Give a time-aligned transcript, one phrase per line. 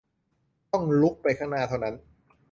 [0.71, 1.95] ต้องรุกไปข้างหน้าเท่านั้น